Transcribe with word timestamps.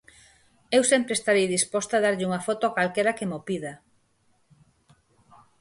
Eu 0.77 0.81
sempre 0.91 1.13
estarei 1.15 1.45
disposta 1.49 1.93
a 1.95 2.03
darlle 2.05 2.27
unha 2.29 2.43
foto 2.47 2.63
a 2.65 2.75
calquera 2.77 3.17
que 3.17 3.29
mo 3.29 3.39
pida. 3.47 3.73